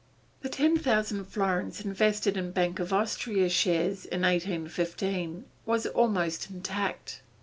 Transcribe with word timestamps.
The 0.41 0.49
ten 0.49 0.77
thousand 0.79 1.25
florins 1.25 1.85
invested 1.85 2.35
in 2.35 2.49
Bank 2.53 2.79
of 2.79 2.91
Austria 2.91 3.49
shares 3.49 4.03
in 4.03 4.21
1815 4.23 5.45
was 5.63 5.85
almost 5.85 6.49
intact. 6.49 7.21